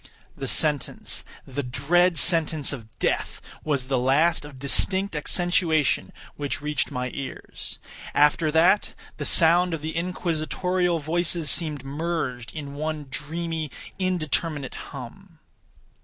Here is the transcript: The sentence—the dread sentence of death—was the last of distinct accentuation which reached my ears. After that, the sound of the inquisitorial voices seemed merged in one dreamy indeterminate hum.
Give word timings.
The 0.35 0.47
sentence—the 0.47 1.61
dread 1.61 2.17
sentence 2.17 2.73
of 2.73 2.87
death—was 2.97 3.83
the 3.83 3.99
last 3.99 4.43
of 4.45 4.57
distinct 4.57 5.15
accentuation 5.15 6.11
which 6.35 6.59
reached 6.59 6.89
my 6.89 7.11
ears. 7.13 7.77
After 8.15 8.49
that, 8.49 8.95
the 9.17 9.25
sound 9.25 9.75
of 9.75 9.83
the 9.83 9.95
inquisitorial 9.95 10.97
voices 10.97 11.51
seemed 11.51 11.83
merged 11.85 12.51
in 12.51 12.73
one 12.73 13.09
dreamy 13.11 13.69
indeterminate 13.99 14.73
hum. 14.89 15.37